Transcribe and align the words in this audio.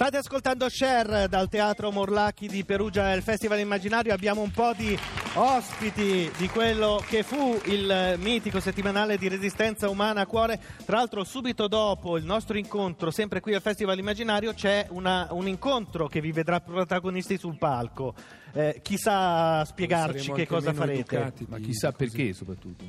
State 0.00 0.16
ascoltando 0.16 0.66
Share 0.70 1.28
dal 1.28 1.50
Teatro 1.50 1.90
Morlacchi 1.90 2.48
di 2.48 2.64
Perugia 2.64 3.12
il 3.12 3.20
Festival 3.20 3.58
Immaginario. 3.58 4.14
Abbiamo 4.14 4.40
un 4.40 4.50
po' 4.50 4.72
di 4.74 4.98
ospiti 5.34 6.30
di 6.38 6.48
quello 6.48 7.04
che 7.06 7.22
fu 7.22 7.60
il 7.66 8.14
mitico 8.16 8.60
settimanale 8.60 9.18
di 9.18 9.28
resistenza 9.28 9.90
umana 9.90 10.22
a 10.22 10.26
cuore. 10.26 10.58
Tra 10.86 10.96
l'altro, 10.96 11.22
subito 11.22 11.68
dopo 11.68 12.16
il 12.16 12.24
nostro 12.24 12.56
incontro, 12.56 13.10
sempre 13.10 13.40
qui 13.40 13.52
al 13.52 13.60
Festival 13.60 13.98
Immaginario, 13.98 14.54
c'è 14.54 14.86
una, 14.88 15.28
un 15.32 15.46
incontro 15.46 16.08
che 16.08 16.22
vi 16.22 16.32
vedrà 16.32 16.60
protagonisti 16.60 17.36
sul 17.36 17.58
palco. 17.58 18.14
Eh, 18.54 18.80
chissà 18.80 19.62
spiegarci 19.66 20.32
che 20.32 20.46
cosa 20.46 20.72
farete. 20.72 21.30
ma 21.46 21.58
chissà 21.58 21.92
perché, 21.92 22.32
soprattutto. 22.32 22.84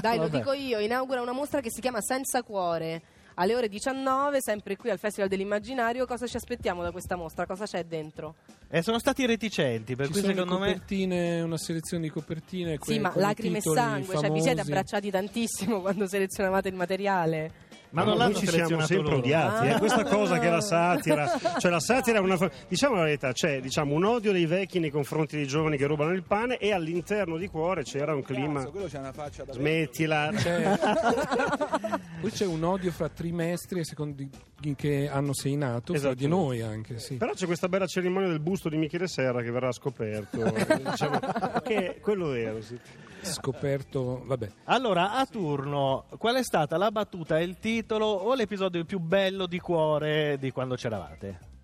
Dai, 0.00 0.16
lo 0.16 0.28
dico 0.28 0.52
io. 0.52 0.78
Inaugura 0.78 1.20
una 1.20 1.32
mostra 1.32 1.60
che 1.60 1.72
si 1.72 1.80
chiama 1.80 2.00
Senza 2.00 2.44
Cuore 2.44 3.02
alle 3.38 3.54
ore 3.54 3.68
19, 3.68 4.40
sempre 4.40 4.76
qui 4.76 4.90
al 4.90 4.98
Festival 4.98 5.28
dell'Immaginario. 5.28 6.06
Cosa 6.06 6.26
ci 6.26 6.36
aspettiamo 6.36 6.82
da 6.82 6.90
questa 6.90 7.16
mostra? 7.16 7.46
Cosa 7.46 7.64
c'è 7.64 7.84
dentro? 7.84 8.36
Eh, 8.68 8.82
sono 8.82 8.98
stati 8.98 9.26
reticenti, 9.26 9.94
per 9.94 10.06
Ci 10.06 10.12
cui 10.12 10.20
sono 10.20 10.32
secondo 10.32 10.58
me... 10.58 10.72
copertine, 10.72 11.40
una 11.40 11.58
selezione 11.58 12.04
di 12.04 12.10
copertine. 12.10 12.78
Sì, 12.80 12.98
ma 12.98 13.12
lacrime 13.14 13.58
e 13.58 13.62
sangue, 13.62 14.16
cioè 14.16 14.30
vi 14.30 14.42
siete 14.42 14.60
abbracciati 14.60 15.10
tantissimo 15.10 15.80
quando 15.82 16.06
selezionavate 16.06 16.68
il 16.68 16.74
materiale. 16.74 17.64
Ma 17.90 18.02
no, 18.02 18.14
non 18.14 18.18
noi 18.18 18.34
ci 18.34 18.46
siamo 18.46 18.80
sempre 18.80 18.96
loro. 18.96 19.16
odiati. 19.18 19.68
Ah. 19.68 19.76
È 19.76 19.78
questa 19.78 20.04
cosa 20.04 20.38
che 20.38 20.50
la 20.50 20.60
satira, 20.60 21.30
cioè 21.58 21.70
la 21.70 21.80
satira 21.80 22.18
è 22.18 22.20
una. 22.20 22.36
Diciamo 22.68 22.96
la 22.96 23.04
verità, 23.04 23.32
c'è 23.32 23.60
diciamo, 23.60 23.94
un 23.94 24.04
odio 24.04 24.32
dei 24.32 24.46
vecchi 24.46 24.78
nei 24.78 24.90
confronti 24.90 25.36
dei 25.36 25.46
giovani 25.46 25.76
che 25.76 25.86
rubano 25.86 26.10
il 26.12 26.22
pane 26.22 26.58
e 26.58 26.72
all'interno 26.72 27.36
di 27.36 27.48
cuore 27.48 27.82
c'era 27.84 28.14
un 28.14 28.22
clima. 28.22 28.64
quello 28.66 28.86
c'ha 28.90 28.98
una 28.98 29.12
faccia 29.12 29.44
da 29.44 29.52
Smettila. 29.52 30.30
C'è- 30.34 30.78
Poi 32.20 32.30
c'è 32.30 32.46
un 32.46 32.62
odio 32.64 32.90
fra 32.90 33.08
trimestri 33.08 33.80
e 33.80 33.84
secondi 33.84 34.28
che 34.74 35.08
hanno 35.08 35.32
sei 35.34 35.56
nato, 35.56 35.94
fra 35.94 36.14
di 36.14 36.26
noi 36.26 36.62
anche, 36.62 36.98
sì. 36.98 37.16
Però 37.16 37.32
c'è 37.32 37.46
questa 37.46 37.68
bella 37.68 37.86
cerimonia 37.86 38.28
del 38.28 38.40
busto 38.40 38.68
di 38.68 38.76
Michele 38.76 39.06
Serra 39.06 39.42
che 39.42 39.50
verrà 39.50 39.70
scoperto. 39.72 40.42
eh, 40.44 40.80
diciamo, 40.90 41.18
che 41.62 41.94
è 41.96 42.00
quello 42.00 42.28
vero. 42.28 42.60
Sì. 42.62 42.78
Scoperto, 43.20 44.22
vabbè. 44.24 44.50
Allora, 44.64 45.12
a 45.12 45.26
turno, 45.26 46.06
qual 46.18 46.36
è 46.36 46.42
stata 46.42 46.76
la 46.76 46.90
battuta, 46.90 47.38
il 47.40 47.58
titolo 47.58 48.06
o 48.06 48.34
l'episodio 48.34 48.84
più 48.84 48.98
bello 48.98 49.46
di 49.46 49.58
cuore 49.58 50.38
di 50.38 50.50
quando 50.50 50.74
c'eravate? 50.74 51.54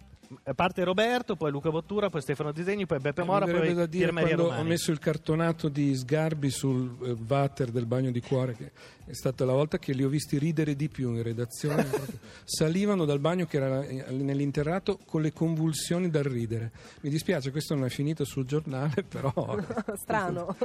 A 0.45 0.55
parte 0.55 0.85
Roberto, 0.85 1.37
poi 1.37 1.51
Luca 1.51 1.71
Bottura, 1.71 2.11
poi 2.11 2.21
Stefano 2.21 2.53
Disegni, 2.53 2.87
poi 2.87 2.99
Beppe 2.99 3.23
Mora, 3.25 3.47
Mi 3.47 3.53
verrebbe 3.53 3.67
poi 3.67 3.77
da 3.77 3.87
dire 3.87 4.05
Pier 4.05 4.13
Maria 4.13 4.29
quando 4.29 4.45
ho 4.45 4.51
Romani. 4.51 4.69
messo 4.69 4.91
il 4.91 4.99
cartonato 4.99 5.69
di 5.69 5.95
Sgarbi 5.95 6.51
sul 6.51 6.97
eh, 7.03 7.17
water 7.27 7.71
del 7.71 7.87
bagno 7.87 8.11
di 8.11 8.21
cuore, 8.21 8.55
che 8.55 8.71
è 9.05 9.13
stata 9.13 9.45
la 9.45 9.53
volta 9.53 9.79
che 9.79 9.93
li 9.93 10.05
ho 10.05 10.09
visti 10.09 10.39
ridere 10.39 10.77
di 10.77 10.89
più 10.89 11.15
in 11.15 11.23
redazione. 11.23 11.87
Salivano 12.45 13.05
dal 13.05 13.19
bagno 13.19 13.47
che 13.47 13.57
era 13.57 13.83
eh, 13.85 14.11
nell'interrato 14.11 14.99
con 15.05 15.23
le 15.23 15.33
convulsioni 15.33 16.11
dal 16.11 16.25
ridere. 16.25 16.71
Mi 17.01 17.11
dispiace, 17.11 17.51
questo 17.51 17.75
non 17.75 17.85
è 17.85 17.89
finito 17.91 18.25
sul 18.25 18.45
giornale, 18.45 19.03
però. 19.09 19.59
Strano. 19.97 20.57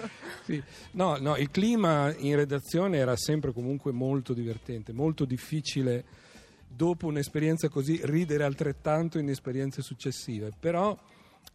Sì. 0.43 0.61
No, 0.91 1.17
no, 1.17 1.35
il 1.37 1.49
clima 1.51 2.13
in 2.17 2.35
redazione 2.35 2.97
era 2.97 3.15
sempre 3.15 3.53
comunque 3.53 3.91
molto 3.91 4.33
divertente, 4.33 4.93
molto 4.93 5.25
difficile 5.25 6.25
dopo 6.67 7.07
un'esperienza 7.07 7.69
così 7.69 7.99
ridere 8.03 8.43
altrettanto 8.43 9.17
in 9.17 9.29
esperienze 9.29 9.81
successive, 9.81 10.51
però 10.59 10.95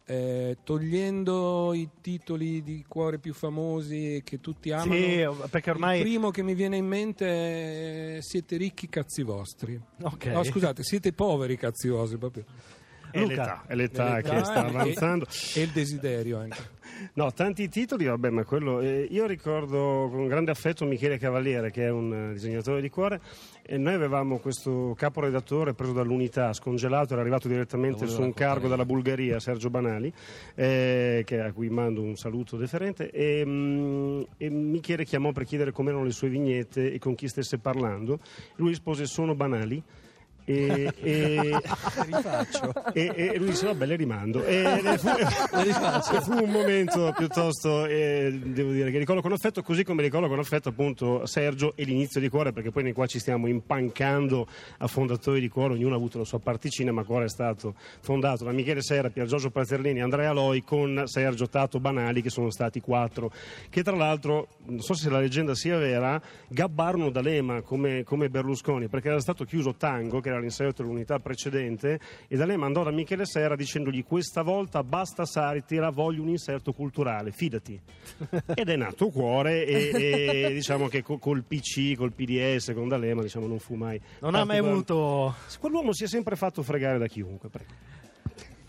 eh, 0.05 0.57
togliendo 0.63 1.73
i 1.73 1.89
titoli 2.01 2.61
di 2.61 2.83
cuore 2.87 3.19
più 3.19 3.33
famosi 3.33 4.21
che 4.25 4.41
tutti 4.41 4.71
amano, 4.71 4.93
Sì, 4.93 5.25
perché 5.49 5.69
ormai... 5.69 5.97
il 5.97 6.03
primo 6.03 6.29
che 6.29 6.43
mi 6.43 6.55
viene 6.55 6.77
in 6.77 6.85
mente 6.87 8.17
è 8.17 8.21
siete 8.21 8.57
ricchi 8.57 8.89
cazzi 8.89 9.23
vostri. 9.23 9.79
Ok. 10.01 10.25
No, 10.25 10.43
scusate, 10.43 10.83
siete 10.83 11.13
poveri 11.13 11.57
cazzi 11.57 11.87
vostri 11.87 12.17
proprio. 12.17 12.45
È 13.13 13.19
Luca. 13.19 13.33
l'età, 13.33 13.63
è 13.67 13.75
l'età 13.75 14.15
L'età 14.15 14.29
che 14.37 14.43
sta 14.43 14.65
e- 14.65 14.69
avanzando. 14.69 15.25
E 15.55 15.61
il 15.61 15.69
desiderio 15.69 16.39
anche. 16.39 16.81
No, 17.15 17.31
tanti 17.33 17.69
titoli, 17.69 18.05
vabbè, 18.05 18.29
ma 18.29 18.43
quello. 18.43 18.79
eh, 18.79 19.07
io 19.09 19.25
ricordo 19.25 20.09
con 20.11 20.27
grande 20.27 20.51
affetto 20.51 20.85
Michele 20.85 21.17
Cavaliere, 21.17 21.69
che 21.71 21.85
è 21.85 21.89
un 21.89 22.29
eh, 22.29 22.33
disegnatore 22.33 22.81
di 22.81 22.89
cuore, 22.89 23.19
e 23.61 23.77
noi 23.77 23.93
avevamo 23.93 24.37
questo 24.39 24.93
caporedattore 24.97 25.73
preso 25.73 25.91
dall'unità, 25.93 26.53
scongelato, 26.53 27.13
era 27.13 27.21
arrivato 27.21 27.47
direttamente 27.47 28.07
su 28.07 28.21
un 28.21 28.33
cargo 28.33 28.67
dalla 28.67 28.85
Bulgaria, 28.85 29.39
Sergio 29.39 29.69
Banali, 29.69 30.11
eh, 30.55 31.23
che- 31.25 31.39
a 31.39 31.51
cui 31.51 31.69
mando 31.69 32.01
un 32.01 32.15
saluto 32.15 32.57
deferente. 32.57 33.09
E, 33.11 33.43
mm, 33.45 34.21
e 34.37 34.49
Michele 34.49 35.03
chiamò 35.05 35.31
per 35.31 35.43
chiedere 35.45 35.71
com'erano 35.71 36.03
le 36.03 36.11
sue 36.11 36.29
vignette 36.29 36.91
e 36.93 36.99
con 36.99 37.15
chi 37.15 37.27
stesse 37.27 37.57
parlando. 37.59 38.19
Lui 38.55 38.69
rispose: 38.69 39.05
Sono 39.05 39.35
banali. 39.35 39.81
E, 40.45 40.91
e, 41.01 41.57
e, 42.93 43.13
e 43.15 43.37
lui 43.37 43.47
disse 43.47 43.65
vabbè 43.65 43.85
le 43.85 43.95
rimando. 43.95 44.43
E 44.43 44.81
fu, 44.97 45.09
fu 46.21 46.43
un 46.43 46.49
momento 46.49 47.13
piuttosto 47.15 47.85
eh, 47.85 48.39
devo 48.43 48.71
dire 48.71 48.91
che 48.91 48.97
ricordo 48.97 49.21
con 49.21 49.31
affetto 49.31 49.61
così 49.61 49.83
come 49.83 50.01
ricordo 50.01 50.27
con 50.27 50.39
affetto 50.39 50.69
appunto 50.69 51.25
Sergio 51.25 51.73
e 51.75 51.83
l'inizio 51.83 52.19
di 52.19 52.29
cuore 52.29 52.51
perché 52.51 52.71
poi 52.71 52.83
noi 52.83 52.93
qua 52.93 53.05
ci 53.05 53.19
stiamo 53.19 53.47
impancando 53.47 54.47
a 54.79 54.87
fondatori 54.87 55.39
di 55.39 55.49
cuore 55.49 55.73
ognuno 55.73 55.93
ha 55.93 55.97
avuto 55.97 56.17
la 56.17 56.25
sua 56.25 56.39
particina 56.39 56.91
ma 56.91 57.03
cuore 57.03 57.25
è 57.25 57.29
stato 57.29 57.75
fondato 58.01 58.43
da 58.43 58.51
Michele 58.51 58.81
Serra, 58.81 59.09
Pier 59.09 59.27
Giorgio 59.27 59.49
Pazzerlini 59.49 60.01
Andrea 60.01 60.31
Loi 60.31 60.63
con 60.63 61.03
Sergio 61.05 61.47
Tato 61.47 61.79
Banali 61.79 62.21
che 62.21 62.29
sono 62.29 62.49
stati 62.49 62.81
quattro. 62.81 63.31
Che 63.69 63.83
tra 63.83 63.95
l'altro 63.95 64.47
non 64.65 64.81
so 64.81 64.93
se 64.93 65.09
la 65.09 65.19
leggenda 65.19 65.55
sia 65.55 65.77
vera 65.77 66.21
gabbarono 66.47 67.09
D'Alema 67.09 67.61
come, 67.61 68.03
come 68.03 68.29
Berlusconi 68.29 68.87
perché 68.87 69.09
era 69.09 69.19
stato 69.19 69.45
chiuso 69.45 69.75
Tango 69.75 70.19
che 70.19 70.29
era 70.33 70.41
l'inserto 70.41 70.81
dell'unità 70.81 71.19
precedente 71.19 71.99
e 72.27 72.35
D'Alema 72.35 72.65
andò 72.65 72.83
da 72.83 72.91
Michele 72.91 73.25
Serra 73.25 73.55
dicendogli 73.55 74.03
questa 74.03 74.41
volta 74.41 74.83
basta 74.83 75.25
satira 75.25 75.89
voglio 75.89 76.21
un 76.21 76.29
inserto 76.29 76.73
culturale 76.73 77.31
fidati 77.31 77.79
ed 78.53 78.69
è 78.69 78.75
nato 78.75 79.09
Cuore 79.09 79.65
e, 79.65 79.91
e 80.47 80.53
diciamo 80.53 80.87
che 80.87 81.01
co- 81.01 81.17
col 81.17 81.43
PC 81.43 81.95
col 81.95 82.11
PDS 82.11 82.73
con 82.73 82.87
D'Alema 82.87 83.21
diciamo 83.21 83.47
non 83.47 83.59
fu 83.59 83.75
mai 83.75 83.99
Non 84.19 84.35
ha 84.35 84.43
mai 84.43 84.57
avuto... 84.57 85.35
quell'uomo 85.59 85.93
si 85.93 86.03
è 86.03 86.07
sempre 86.07 86.35
fatto 86.35 86.63
fregare 86.63 86.97
da 86.97 87.07
chiunque 87.07 87.49
prego. 87.49 87.92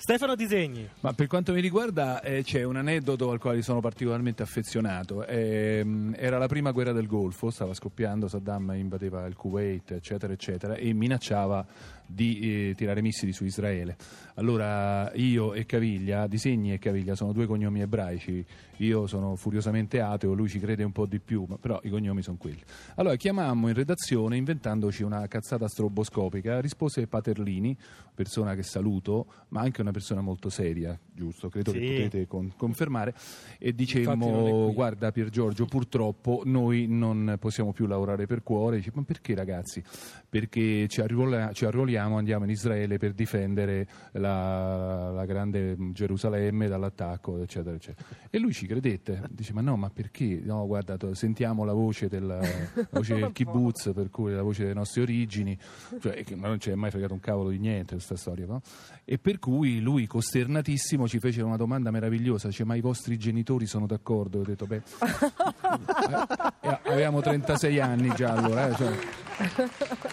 Stefano 0.05 0.35
Disegni. 0.35 0.87
Ma 1.01 1.15
per 1.15 1.29
quanto 1.29 1.55
mi 1.55 1.63
riguarda 1.63 2.21
eh, 2.21 2.43
c'è 2.43 2.63
un 2.63 2.77
aneddoto 2.77 3.31
al 3.31 3.39
quale 3.39 3.63
sono 3.63 3.81
particolarmente 3.81 4.43
affezionato. 4.43 5.25
Ehm, 5.25 6.15
era 6.19 6.37
la 6.37 6.47
prima 6.47 6.73
guerra 6.73 6.93
del 6.93 7.07
Golfo, 7.07 7.49
stava 7.49 7.73
scoppiando, 7.73 8.29
Saddam 8.29 8.75
invadeva 8.77 9.25
il 9.25 9.35
Kuwait, 9.35 9.93
eccetera, 9.93 10.35
eccetera, 10.35 10.75
e 10.75 10.93
minacciava 10.93 11.67
di 12.07 12.69
eh, 12.69 12.75
tirare 12.75 13.01
missili 13.01 13.33
su 13.33 13.45
Israele. 13.45 13.97
Allora 14.35 15.11
io 15.15 15.55
e 15.55 15.65
Caviglia, 15.65 16.27
Disegni 16.27 16.73
e 16.73 16.79
Caviglia 16.79 17.15
sono 17.15 17.33
due 17.33 17.47
cognomi 17.47 17.81
ebraici, 17.81 18.45
io 18.79 19.07
sono 19.07 19.37
furiosamente 19.37 20.01
ateo, 20.01 20.35
lui 20.35 20.49
ci 20.49 20.59
crede 20.59 20.83
un 20.83 20.93
po' 20.93 21.07
di 21.07 21.21
più, 21.21 21.47
ma 21.49 21.57
però 21.57 21.81
i 21.83 21.89
cognomi 21.89 22.23
sono 22.23 22.37
quelli. 22.37 22.61
Allora 22.97 23.17
chiamammo 23.17 23.69
in 23.69 23.75
redazione 23.75 24.37
inventandoci 24.37 25.03
una 25.03 25.27
cazzata 25.29 25.69
stroboscopica, 25.69 26.61
rispose 26.61 27.07
Paterlini, 27.07 27.77
persona 28.15 28.55
che 28.55 28.65
saluto, 28.65 29.27
ma 29.49 29.61
anche 29.61 29.81
una 29.81 29.93
persona 29.95 30.21
molto 30.21 30.51
seria, 30.51 30.99
giusto? 31.11 31.49
Credo 31.49 31.71
Sì. 31.71 31.79
che 31.79 31.87
potete 31.95 32.27
con- 32.27 32.53
confermare. 32.57 33.15
E 33.59 33.75
dicemmo. 33.75 34.73
Guarda, 34.75 35.11
Pier 35.13 35.31
Giorgio, 35.31 35.65
purtroppo 35.65 36.43
noi 36.45 36.87
non 36.87 37.37
possiamo 37.41 37.73
più 37.73 37.87
lavorare 37.87 38.27
per 38.27 38.43
cuore. 38.43 38.77
Dice, 38.77 38.91
ma 38.93 39.03
perché, 39.03 39.35
ragazzi? 39.35 39.83
Perché 40.29 40.87
ci, 40.89 41.01
arruola- 41.01 41.53
ci 41.53 41.65
arruoliamo, 41.65 42.17
andiamo 42.19 42.45
in 42.45 42.51
Israele 42.51 42.99
per 42.99 43.15
difendere 43.15 43.87
la, 44.13 45.11
la 45.11 45.25
grande 45.25 45.77
Gerusalemme 45.93 46.69
dall'attacco, 46.69 47.41
eccetera, 47.43 47.77
eccetera. 47.77 48.07
E 48.31 48.39
lui 48.39 48.53
ci 48.53 48.67
credette. 48.67 49.23
Dice: 49.31 49.53
Ma 49.53 49.61
no, 49.61 49.77
ma 49.77 49.91
perché? 49.91 50.41
No, 50.45 50.67
guarda, 50.67 50.99
sentiamo 51.15 51.65
la 51.65 51.73
voce 51.73 52.09
del, 52.09 52.27
la 52.27 52.87
voce 52.91 53.15
del 53.15 53.33
kibbutz, 53.33 53.93
per 53.95 54.11
cui 54.11 54.33
la 54.33 54.43
voce 54.43 54.63
delle 54.63 54.75
nostre 54.75 55.03
origini, 55.03 55.57
cioè, 56.01 56.25
non 56.35 56.59
ci 56.59 56.71
è 56.71 56.75
mai 56.75 56.91
fregato 56.91 57.13
un 57.15 57.21
cavolo 57.21 57.51
di 57.51 57.59
niente 57.59 57.95
questa 57.95 58.17
storia, 58.17 58.47
no? 58.47 58.61
E 59.05 59.19
per 59.19 59.39
cui 59.39 59.81
lui, 59.85 60.07
costernatissimo, 60.09 61.07
ci 61.07 61.21
fece 61.21 61.43
una 61.43 61.57
domanda 61.57 61.93
meravigliosa: 61.93 62.49
dice, 62.49 62.65
Ma 62.65 62.75
i 62.75 62.81
vostri 62.81 63.17
genitori 63.17 63.67
sono 63.67 63.87
d'accordo? 63.87 64.41
Ho 64.41 64.43
detto, 64.43 64.67
beh, 64.67 64.83
eh, 66.63 66.79
avevamo 66.85 67.21
36 67.21 67.79
anni 67.79 68.13
già 68.17 68.33
allora, 68.33 68.69
eh, 68.69 68.75
cioè. 68.75 68.99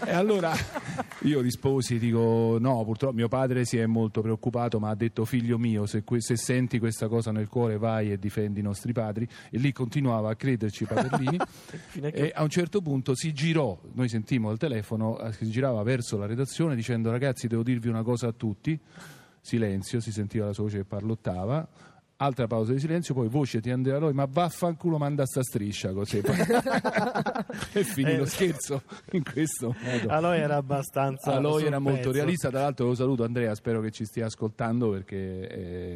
E 0.06 0.12
allora 0.12 0.52
Io 1.24 1.42
risposi, 1.42 2.00
dico 2.00 2.58
no, 2.60 2.84
purtroppo 2.84 3.14
mio 3.14 3.28
padre 3.28 3.66
si 3.66 3.78
è 3.78 3.86
molto 3.86 4.22
preoccupato, 4.22 4.80
ma 4.80 4.90
ha 4.90 4.96
detto 4.96 5.26
figlio 5.26 5.60
mio, 5.60 5.86
se, 5.86 6.04
que- 6.04 6.22
se 6.22 6.36
senti 6.36 6.80
questa 6.80 7.08
cosa 7.08 7.32
nel 7.32 7.48
cuore 7.48 7.78
vai 7.78 8.12
e 8.12 8.18
difendi 8.18 8.60
i 8.60 8.64
nostri 8.64 8.92
padri. 8.94 9.28
E 9.52 9.58
lì 9.60 9.72
continuava 9.72 10.32
a 10.32 10.36
crederci 10.36 10.86
Paterlini. 10.86 11.38
Fino 11.90 12.08
a 12.08 12.10
che- 12.10 12.18
e 12.18 12.32
a 12.34 12.42
un 12.42 12.50
certo 12.50 12.82
punto 12.82 13.16
si 13.16 13.32
girò, 13.34 13.80
noi 13.94 14.10
sentimmo 14.10 14.50
al 14.50 14.58
telefono, 14.58 15.20
eh, 15.20 15.32
si 15.34 15.50
girava 15.50 15.84
verso 15.84 16.18
la 16.18 16.26
redazione 16.26 16.76
dicendo 16.76 17.12
ragazzi 17.12 17.48
devo 17.48 17.62
dirvi 17.64 17.88
una 17.88 18.02
cosa 18.04 18.28
a 18.28 18.34
tutti. 18.34 18.80
Silenzio, 19.42 20.00
si 20.00 20.12
sentiva 20.12 20.46
la 20.46 20.54
sua 20.54 20.64
voce 20.66 20.78
che 20.78 20.86
parlottava. 20.86 21.68
Altra 22.18 22.46
pausa 22.46 22.72
di 22.72 22.80
silenzio, 22.80 23.16
poi 23.16 23.28
voce 23.28 23.60
di 23.62 23.72
Andrea 23.72 23.98
Loi, 23.98 24.14
ma 24.14 24.26
vaffanculo 24.30 25.00
manda 25.00 25.26
sta 25.26 25.42
striscia 25.42 25.92
così. 25.92 26.22
e 27.74 27.84
finì 27.84 28.16
lo 28.16 28.24
Eh. 28.24 28.28
scherzo 28.28 28.84
in 29.14 29.24
questo 29.24 29.76
modo. 29.82 30.08
Aloy 30.08 30.38
era 30.40 30.58
abbastanza. 30.58 31.34
Aloy 31.34 31.64
era 31.66 31.80
molto 31.80 31.98
pezzo. 31.98 32.12
realista, 32.12 32.50
tra 32.50 32.62
l'altro 32.62 32.86
lo 32.86 32.94
saluto 32.94 33.24
Andrea, 33.24 33.56
spero 33.56 33.82
che 33.82 33.90
ci 33.90 34.06
stia 34.06 34.28
ascoltando 34.28 34.92
perché 34.92 35.48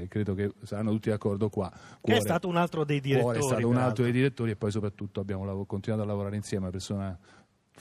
eh, 0.01 0.07
credo 0.09 0.33
che 0.33 0.51
saranno 0.63 0.89
tutti 0.91 1.09
d'accordo 1.11 1.49
qua. 1.49 1.69
Che 1.69 1.77
è 1.77 1.99
Cuore- 2.01 2.19
stato 2.21 2.47
un 2.47 2.55
altro 2.55 2.83
dei 2.83 2.99
direttori. 3.01 3.37
Cuore 3.37 3.45
è 3.45 3.51
stato 3.51 3.67
un 3.67 3.77
altro 3.77 4.03
dei 4.03 4.11
direttori 4.13 4.49
e 4.49 4.55
poi 4.55 4.71
soprattutto 4.71 5.19
abbiamo 5.19 5.45
lav- 5.45 5.67
continuato 5.67 6.03
a 6.03 6.07
lavorare 6.07 6.35
insieme, 6.37 6.63
una 6.63 6.71
persona 6.71 7.15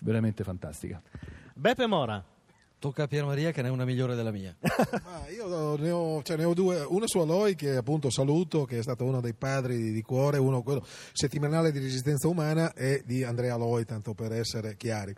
veramente 0.02 0.44
fantastica. 0.44 1.00
Beppe 1.54 1.86
Mora. 1.86 2.22
Tocca 2.84 3.04
a 3.04 3.06
Pier 3.06 3.24
Maria 3.24 3.50
che 3.50 3.62
ne 3.62 3.68
è 3.68 3.70
una 3.70 3.86
migliore 3.86 4.14
della 4.14 4.30
mia. 4.30 4.54
Ma 4.60 5.26
io 5.30 5.74
ne 5.78 5.90
ho, 5.90 6.22
cioè 6.22 6.36
ne 6.36 6.44
ho 6.44 6.52
due, 6.52 6.84
uno 6.86 7.06
su 7.06 7.18
Aloy 7.18 7.54
che 7.54 7.76
appunto 7.76 8.10
saluto, 8.10 8.66
che 8.66 8.80
è 8.80 8.82
stato 8.82 9.04
uno 9.04 9.22
dei 9.22 9.32
padri 9.32 9.90
di, 9.90 10.02
cuore, 10.02 10.36
uno 10.36 10.62
quello 10.62 10.84
settimanale 11.14 11.72
di 11.72 11.78
resistenza 11.78 12.28
umana 12.28 12.74
e 12.74 13.02
di 13.06 13.24
Andrea 13.24 13.54
Aloy, 13.54 13.86
tanto 13.86 14.12
per 14.12 14.32
essere 14.32 14.76
chiari. 14.76 15.14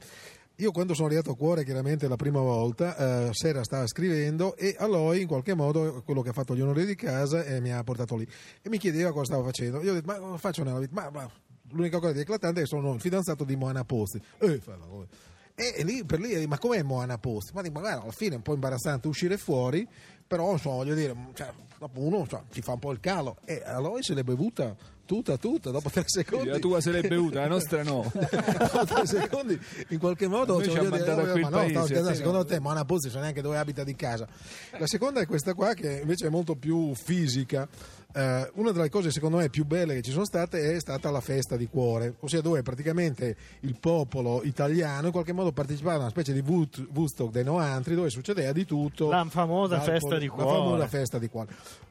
Io 0.59 0.71
quando 0.71 0.95
sono 0.95 1.09
arrivato 1.09 1.33
a 1.33 1.37
cuore, 1.37 1.65
chiaramente 1.65 2.07
la 2.07 2.15
prima 2.15 2.39
volta, 2.39 3.27
eh, 3.27 3.31
Sera 3.33 3.65
stava 3.65 3.89
scrivendo 3.89 4.57
e 4.57 4.77
Aloy 4.79 5.23
in 5.23 5.27
qualche 5.27 5.55
modo 5.55 6.05
quello 6.05 6.23
che 6.23 6.29
ha 6.29 6.33
fatto 6.33 6.55
gli 6.55 6.61
onori 6.61 6.87
di 6.87 6.95
casa 6.95 7.43
e 7.43 7.61
mi 7.61 7.73
ha 7.73 7.83
portato 7.83 8.15
lì 8.15 8.29
e 8.63 8.69
mi 8.69 8.79
chiedeva 8.79 9.11
cosa 9.11 9.25
stavo 9.25 9.43
facendo. 9.43 9.83
Io 9.83 9.91
ho 9.91 9.95
detto, 9.95 10.07
ma 10.07 10.37
faccio 10.37 10.63
nella 10.63 10.79
vita? 10.79 10.93
Ma, 10.95 11.11
ma 11.11 11.29
l'unica 11.71 11.99
cosa 11.99 12.13
di 12.13 12.21
eclatante 12.21 12.61
è 12.61 12.63
che 12.63 12.69
sono 12.69 12.95
il 12.95 13.01
fidanzato 13.01 13.43
di 13.43 13.57
Moana 13.57 13.83
Posti. 13.83 14.23
Eh, 14.39 14.61
fa. 14.61 14.79
E 15.59 15.83
lì 15.85 16.05
per 16.05 16.21
lì, 16.21 16.47
ma 16.47 16.59
com'è 16.59 16.83
Moana 16.83 17.17
Post? 17.17 17.53
Ma 17.55 17.63
dico, 17.63 17.81
magari 17.81 18.03
alla 18.03 18.13
fine 18.13 18.35
è 18.35 18.37
un 18.37 18.43
po' 18.43 18.53
imbarazzante 18.53 19.09
uscire 19.09 19.39
fuori, 19.39 19.89
però 20.27 20.53
insomma, 20.53 20.77
voglio 20.77 20.95
dire, 20.95 21.17
cioè, 21.33 21.51
dopo 21.79 22.01
uno 22.01 22.27
cioè, 22.27 22.43
ci 22.51 22.61
fa 22.61 22.73
un 22.73 22.79
po' 22.79 22.93
il 22.93 23.01
calo. 23.01 23.39
E 23.43 23.63
allora 23.65 24.03
se 24.03 24.13
l'è 24.13 24.23
bevuta 24.23 24.77
tutta, 25.07 25.39
tutta, 25.39 25.71
dopo 25.71 25.89
tre 25.89 26.03
secondi. 26.05 26.49
La 26.49 26.59
tua 26.59 26.83
se 26.83 26.91
l'è 26.91 27.09
bevuta, 27.09 27.41
la 27.41 27.49
nostra 27.49 27.83
no. 27.83 28.03
dopo 28.13 28.85
tre 28.85 29.07
secondi, 29.07 29.59
in 29.89 29.99
qualche 29.99 30.29
modo, 30.29 30.57
cioè, 30.57 30.65
ci 30.65 30.77
ha 30.77 30.83
voglio 30.83 30.91
dire, 30.91 31.07
mandato 31.07 31.21
a 31.27 31.31
quel 31.31 31.43
ma 31.43 31.49
no, 31.49 31.57
paese, 31.57 31.71
stavo 31.71 31.87
scherzando, 31.87 32.13
sì, 32.13 32.19
secondo 32.19 32.39
no. 32.39 32.45
te 32.45 32.61
Moana 32.61 32.85
Post 32.85 33.05
non 33.05 33.13
so 33.13 33.21
neanche 33.21 33.41
dove 33.41 33.57
abita 33.57 33.83
di 33.83 33.95
casa. 33.95 34.29
La 34.79 34.87
seconda 34.87 35.21
è 35.21 35.27
questa 35.27 35.55
qua, 35.55 35.73
che 35.73 36.01
invece 36.03 36.27
è 36.27 36.31
molto 36.31 36.55
più 36.57 36.95
fisica. 36.95 37.67
Eh, 38.17 38.51
una 38.55 38.71
delle 38.73 38.89
cose 38.89 39.11
secondo 39.11 39.37
me 39.37 39.51
più 39.51 39.67
belle 39.67 39.93
che 39.93 40.01
ci 40.01 40.11
sono 40.11 40.25
state 40.25 40.73
è 40.75 40.81
stata 40.81 41.11
la 41.11 41.21
festa 41.21 41.55
di 41.55 41.67
cuore, 41.69 42.15
ossia 42.21 42.41
dove 42.41 42.63
praticamente 42.63 43.37
il 43.61 43.77
popolo 43.79 44.43
italiano 44.43 45.09
in 45.09 45.13
qualche 45.13 45.35
modo 45.35 45.53
partecipava 45.53 45.97
a 45.97 45.99
una 45.99 46.09
specie 46.09 46.33
di 46.33 46.41
Wood- 46.41 46.89
Woodstock 46.95 47.31
dei 47.31 47.45
Noantri 47.45 47.95
dove 47.95 48.09
succedeva 48.09 48.53
di 48.53 48.65
tutto. 48.65 49.11
La 49.11 49.27
famosa 49.29 49.81
festa 49.81 50.17
di 50.17 50.29
La 50.29 50.33
cuore. 50.33 50.49
famosa 50.49 50.87
festa 50.89 51.19
di 51.19 51.29
cuore. 51.29 51.49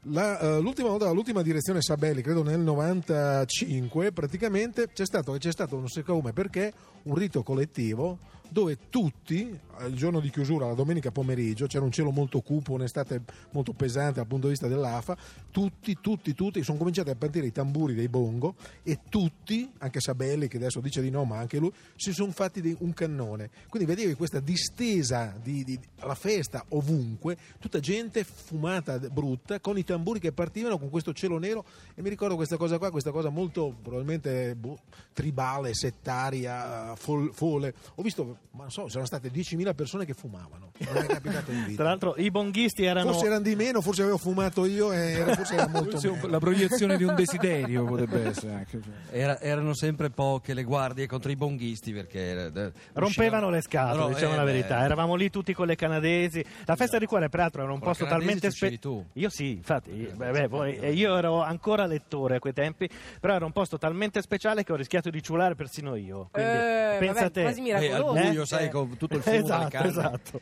La, 0.09 0.39
eh, 0.39 0.59
l'ultima 0.61 0.89
volta, 0.89 1.11
l'ultima 1.11 1.43
direzione 1.43 1.81
Sabelli, 1.83 2.23
credo 2.23 2.41
nel 2.41 2.59
95, 2.59 4.11
praticamente 4.11 4.89
c'è 4.93 5.05
stato, 5.05 5.31
c'è 5.33 5.51
stato 5.51 5.75
non 5.75 5.87
so 5.89 6.01
come 6.01 6.33
perché 6.33 6.73
un 7.03 7.13
rito 7.13 7.43
collettivo 7.43 8.17
dove 8.49 8.89
tutti, 8.89 9.57
il 9.87 9.95
giorno 9.95 10.19
di 10.19 10.29
chiusura, 10.29 10.67
la 10.67 10.73
domenica 10.73 11.11
pomeriggio, 11.11 11.67
c'era 11.67 11.83
un 11.83 11.91
cielo 11.91 12.11
molto 12.11 12.41
cupo, 12.41 12.73
un'estate 12.73 13.21
molto 13.51 13.73
pesante 13.73 14.15
dal 14.15 14.27
punto 14.27 14.45
di 14.45 14.53
vista 14.53 14.67
dell'AFA, 14.67 15.17
tutti, 15.51 15.97
tutti, 15.99 16.33
tutti, 16.33 16.63
sono 16.63 16.77
cominciati 16.77 17.09
a 17.09 17.15
partire 17.15 17.45
i 17.47 17.51
tamburi 17.51 17.93
dei 17.93 18.07
bongo 18.07 18.55
e 18.83 18.99
tutti, 19.09 19.69
anche 19.79 19.99
Sabelli 19.99 20.47
che 20.47 20.57
adesso 20.57 20.79
dice 20.79 21.01
di 21.01 21.09
no, 21.09 21.23
ma 21.25 21.37
anche 21.37 21.57
lui, 21.57 21.71
si 21.95 22.13
sono 22.13 22.31
fatti 22.31 22.75
un 22.79 22.93
cannone. 22.93 23.49
Quindi 23.69 23.87
vedevi 23.87 24.13
questa 24.13 24.39
distesa 24.39 25.35
di, 25.41 25.63
di- 25.63 25.79
alla 25.99 26.15
festa 26.15 26.63
ovunque, 26.69 27.37
tutta 27.59 27.79
gente 27.79 28.23
fumata 28.23 28.97
brutta, 28.99 29.59
con 29.59 29.77
i 29.77 29.83
tamburi 29.83 30.19
che 30.19 30.31
partivano 30.31 30.77
con 30.77 30.89
questo 30.89 31.13
cielo 31.13 31.37
nero 31.37 31.65
e 31.93 32.01
mi 32.01 32.09
ricordo 32.09 32.35
questa 32.35 32.57
cosa 32.57 32.77
qua, 32.77 32.91
questa 32.91 33.11
cosa 33.11 33.29
molto 33.29 33.75
probabilmente 33.81 34.55
boh, 34.55 34.79
tribale, 35.13 35.73
settaria, 35.73 36.95
fol- 36.95 37.33
folle. 37.33 37.73
Ho 37.95 38.01
visto, 38.01 38.34
ma 38.51 38.61
non 38.63 38.71
so, 38.71 38.85
c'erano 38.85 39.05
state 39.05 39.29
10.000 39.31 39.75
persone 39.75 40.05
che 40.05 40.13
fumavano, 40.13 40.71
non 40.77 40.97
è 41.03 41.05
capitato 41.07 41.51
in 41.51 41.63
vita. 41.65 41.75
Tra 41.81 41.83
l'altro 41.89 42.15
i 42.17 42.31
bonghisti 42.31 42.83
erano... 42.83 43.11
Forse 43.11 43.25
erano 43.25 43.41
di 43.41 43.55
meno, 43.55 43.81
forse 43.81 44.01
avevo 44.03 44.17
fumato 44.17 44.65
io 44.65 44.91
e 44.93 44.97
era, 45.11 45.35
forse 45.35 45.53
era 45.55 45.67
molto 45.67 45.91
Forse 45.91 46.09
meno. 46.11 46.27
la 46.27 46.39
proiezione 46.39 46.97
di 46.97 47.03
un 47.03 47.15
desiderio 47.15 47.83
potrebbe 47.85 48.27
essere 48.27 48.53
anche. 48.53 48.79
cioè. 48.81 48.93
Era- 49.17 49.39
erano 49.41 49.73
sempre 49.73 50.09
poche 50.09 50.53
le 50.53 50.63
guardie 50.63 51.05
contro 51.07 51.31
i 51.31 51.35
bonghisti 51.35 51.91
perché 51.91 52.51
eh, 52.53 52.71
Rompevano 52.93 53.49
le 53.49 53.61
scatole, 53.61 53.99
No, 54.03 54.07
diciamo 54.09 54.33
eh, 54.33 54.37
la 54.37 54.43
verità. 54.43 54.83
Eravamo 54.83 55.15
lì 55.15 55.29
tutti 55.29 55.53
con 55.53 55.67
le 55.67 55.75
canadesi. 55.75 56.43
La 56.65 56.75
festa 56.75 56.97
di 56.97 57.05
cuore, 57.05 57.29
peraltro, 57.29 57.61
era 57.63 57.71
un 57.71 57.79
Con 57.79 57.89
posto 57.89 58.05
talmente 58.05 58.49
tu. 58.79 59.05
Io 59.13 59.29
sì, 59.29 59.51
infatti, 59.51 59.91
beh, 59.91 60.31
beh, 60.31 60.47
voi- 60.47 60.77
eh, 60.77 60.93
io 60.93 61.15
ero 61.17 61.41
ancora 61.41 61.85
lettore 61.85 62.35
a 62.37 62.39
quei 62.39 62.53
tempi, 62.53 62.89
però 63.19 63.33
era 63.35 63.45
un 63.45 63.51
posto 63.51 63.77
talmente 63.77 64.21
speciale 64.21 64.63
che 64.63 64.71
ho 64.71 64.75
rischiato 64.75 65.09
di 65.09 65.21
ciulare 65.21 65.55
persino 65.55 65.95
io. 65.95 66.29
Quindi, 66.31 66.51
Eh, 66.51 66.95
pensa 66.99 67.13
vabbè, 67.21 67.31
te. 67.31 67.41
quasi 67.41 67.59
eh, 67.59 67.63
miracoloso. 67.79 68.07
al 68.09 68.24
buio, 68.29 68.41
Eh? 68.43 68.45
sai, 68.45 68.69
con 68.69 68.97
tutto 68.97 69.15
il 69.15 69.21
fumo 69.21 69.35
Esatto, 69.43 69.77
esatto. 69.83 70.41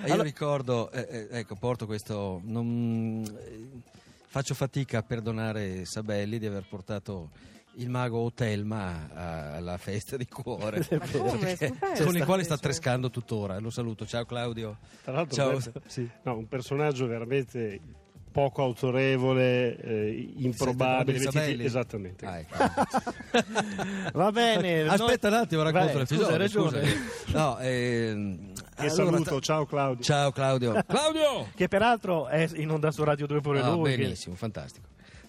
Io 0.00 0.04
Allora- 0.04 0.22
ricordo, 0.22 0.90
eh, 0.92 1.06
eh, 1.30 1.38
ecco, 1.38 1.54
porto 1.56 1.86
questo. 1.86 2.40
non- 2.44 3.22
eh, 3.24 3.80
faccio 4.26 4.54
fatica 4.54 4.98
a 4.98 5.02
perdonare 5.02 5.84
Sabelli 5.84 6.38
di 6.38 6.46
aver 6.46 6.66
portato 6.68 7.30
il 7.74 7.88
mago 7.88 8.18
Otelma 8.18 9.54
alla 9.54 9.78
festa 9.78 10.16
di 10.16 10.26
cuore. 10.26 10.84
Come? 11.12 11.56
Con 11.96 12.16
il 12.16 12.24
quale 12.24 12.42
sta 12.44 12.58
trescando 12.58 13.10
tuttora. 13.10 13.58
Lo 13.58 13.70
saluto. 13.70 14.06
Ciao 14.06 14.24
Claudio. 14.24 14.78
Tra 15.04 15.12
l'altro, 15.12 15.34
Ciao. 15.36 15.56
Beppe- 15.58 15.80
Sì. 15.86 16.08
no, 16.22 16.36
un 16.36 16.48
personaggio 16.48 17.06
veramente 17.06 17.80
poco 18.30 18.62
autorevole, 18.62 19.76
eh, 19.76 20.32
improbabile. 20.36 21.18
Vestiti-? 21.18 21.64
Esattamente. 21.64 22.26
Ah, 22.26 22.38
ecco. 22.38 22.56
Va 24.12 24.30
bene. 24.32 24.82
Aspetta 24.88 25.28
noi- 25.28 25.38
un 25.38 25.44
attimo, 25.44 25.62
racconto 25.62 25.98
l'episodio. 25.98 26.48
Scusa. 26.48 26.80
No, 27.28 27.58
ehm, 27.58 28.52
Che 28.54 28.86
allora, 28.86 28.94
saluto, 28.94 29.40
ciao 29.40 29.66
Claudio. 29.66 30.02
Ciao 30.04 30.30
Claudio. 30.32 30.72
Claudio! 30.86 31.48
Che 31.54 31.68
peraltro 31.68 32.28
è 32.28 32.48
in 32.54 32.70
onda 32.70 32.90
su 32.90 33.02
Radio 33.04 33.26
2 33.26 33.40
pure 33.40 33.60
Ah, 33.60 33.70
lui. 33.70 33.90
che- 33.90 34.02
benissimo, 34.02 34.34
fantastico. 34.34 34.86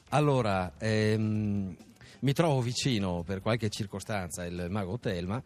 Allora, 0.10 0.74
ehm, 0.78 1.76
mi 2.22 2.34
trovo 2.34 2.62
vicino 2.62 3.24
per 3.24 3.42
qualche 3.42 3.70
circostanza 3.70 4.46
il 4.46 4.68
mago 4.70 4.98
Telma 5.00 5.42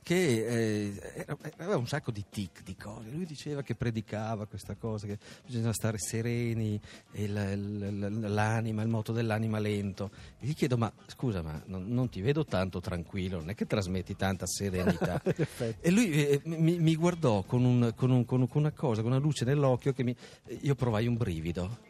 che 0.00 0.86
eh, 0.94 1.26
aveva 1.58 1.76
un 1.76 1.86
sacco 1.86 2.10
di 2.10 2.24
tic 2.30 2.62
di 2.62 2.74
cose. 2.76 3.10
Lui 3.10 3.26
diceva 3.26 3.60
che 3.60 3.74
predicava 3.74 4.46
questa 4.46 4.74
cosa, 4.74 5.06
che 5.06 5.18
bisogna 5.44 5.70
stare 5.74 5.98
sereni, 5.98 6.80
il- 7.12 8.20
l'anima, 8.32 8.80
il 8.80 8.88
moto 8.88 9.12
dell'anima 9.12 9.58
lento. 9.58 10.10
E 10.38 10.46
gli 10.46 10.54
chiedo, 10.54 10.78
ma 10.78 10.90
scusa, 11.08 11.42
ma 11.42 11.60
non, 11.66 11.88
non 11.88 12.08
ti 12.08 12.22
vedo 12.22 12.46
tanto 12.46 12.80
tranquillo, 12.80 13.38
non 13.40 13.50
è 13.50 13.54
che 13.54 13.66
trasmetti 13.66 14.16
tanta 14.16 14.46
serenità. 14.46 15.20
e 15.78 15.90
lui 15.90 16.10
eh, 16.26 16.40
mi, 16.44 16.78
mi 16.78 16.96
guardò 16.96 17.42
con 17.42 17.62
un- 17.64 17.92
con 17.94 18.10
un- 18.10 18.24
con 18.24 18.48
una 18.52 18.70
cosa, 18.72 19.02
con 19.02 19.10
una 19.10 19.20
luce 19.20 19.44
nell'occhio 19.44 19.92
che 19.92 20.04
mi, 20.04 20.16
io 20.62 20.74
provai 20.74 21.06
un 21.06 21.18
brivido. 21.18 21.80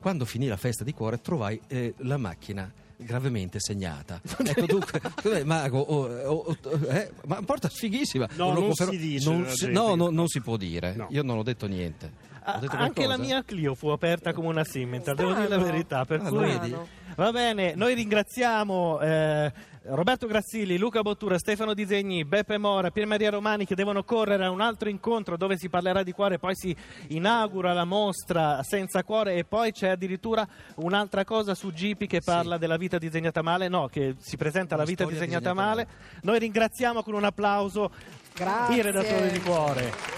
Quando 0.00 0.24
finì 0.24 0.46
la 0.46 0.56
festa 0.56 0.84
di 0.84 0.94
cuore 0.94 1.20
trovai 1.20 1.60
eh, 1.66 1.92
la 1.98 2.16
macchina 2.16 2.72
gravemente 2.98 3.60
segnata. 3.60 4.20
ecco 4.44 4.66
dunque, 4.66 5.00
mago, 5.44 5.78
oh, 5.78 6.06
oh, 6.06 6.56
oh, 6.62 6.78
eh, 6.90 7.10
ma 7.26 7.40
porta 7.42 7.68
sfighissima. 7.68 8.28
No, 8.36 8.52
non 8.52 8.64
confermo- 8.64 8.92
si 8.92 8.98
dice 8.98 9.30
non 9.30 9.46
si- 9.48 9.70
no, 9.70 9.94
no, 9.94 10.10
non 10.10 10.26
si 10.28 10.40
può 10.40 10.56
dire. 10.56 10.94
No. 10.94 11.06
Io 11.10 11.22
non 11.22 11.38
ho 11.38 11.42
detto 11.42 11.66
niente. 11.66 12.26
Anche 12.70 13.06
la 13.06 13.18
mia 13.18 13.42
Clio 13.44 13.74
fu 13.74 13.88
aperta 13.88 14.32
come 14.32 14.48
una 14.48 14.64
Simmental, 14.64 15.14
devo 15.14 15.32
dire 15.34 15.48
la 15.48 15.58
verità. 15.58 16.04
Per 16.04 16.20
Ah, 16.22 16.28
cui... 16.28 16.76
Va 17.14 17.32
bene, 17.32 17.74
noi 17.74 17.94
ringraziamo 17.94 19.00
eh, 19.00 19.52
Roberto 19.86 20.28
Grazzilli, 20.28 20.78
Luca 20.78 21.00
Bottura, 21.02 21.36
Stefano 21.36 21.74
Disegni, 21.74 22.24
Beppe 22.24 22.58
Mora, 22.58 22.90
Pier 22.92 23.06
Maria 23.06 23.30
Romani 23.30 23.66
che 23.66 23.74
devono 23.74 24.04
correre 24.04 24.44
a 24.44 24.50
un 24.50 24.60
altro 24.60 24.88
incontro 24.88 25.36
dove 25.36 25.56
si 25.58 25.68
parlerà 25.68 26.04
di 26.04 26.12
cuore, 26.12 26.38
poi 26.38 26.54
si 26.54 26.74
inaugura 27.08 27.72
la 27.72 27.84
mostra 27.84 28.62
senza 28.62 29.02
cuore 29.02 29.34
e 29.34 29.44
poi 29.44 29.72
c'è 29.72 29.88
addirittura 29.88 30.46
un'altra 30.76 31.24
cosa 31.24 31.54
su 31.54 31.72
Gipi 31.72 32.06
che 32.06 32.20
parla 32.24 32.56
della 32.56 32.76
vita 32.76 32.98
disegnata 32.98 33.42
male, 33.42 33.66
no, 33.68 33.88
che 33.88 34.14
si 34.18 34.36
presenta 34.36 34.76
la 34.76 34.82
Una 34.82 34.90
vita 34.90 35.02
storia 35.04 35.20
disegnata 35.20 35.50
disegnata 35.50 35.68
male. 35.68 35.88
Noi 36.22 36.38
ringraziamo 36.38 37.02
con 37.02 37.14
un 37.14 37.24
applauso 37.24 37.90
Grazie. 38.34 38.76
il 38.76 38.84
redattore 38.84 39.30
di 39.32 39.40
cuore. 39.40 40.17